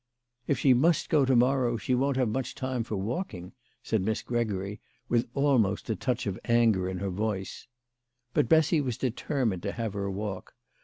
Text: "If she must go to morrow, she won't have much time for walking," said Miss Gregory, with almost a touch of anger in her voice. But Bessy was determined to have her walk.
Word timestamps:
"If 0.47 0.57
she 0.57 0.73
must 0.73 1.11
go 1.11 1.25
to 1.25 1.35
morrow, 1.35 1.77
she 1.77 1.93
won't 1.93 2.17
have 2.17 2.27
much 2.27 2.55
time 2.55 2.83
for 2.83 2.95
walking," 2.97 3.53
said 3.83 4.01
Miss 4.01 4.23
Gregory, 4.23 4.81
with 5.07 5.27
almost 5.35 5.91
a 5.91 5.95
touch 5.95 6.25
of 6.25 6.39
anger 6.45 6.89
in 6.89 6.97
her 6.97 7.11
voice. 7.11 7.67
But 8.33 8.49
Bessy 8.49 8.81
was 8.81 8.97
determined 8.97 9.61
to 9.61 9.73
have 9.73 9.93
her 9.93 10.09
walk. 10.09 10.55